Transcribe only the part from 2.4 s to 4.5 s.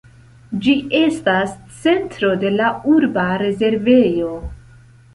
de la urba rezervejo.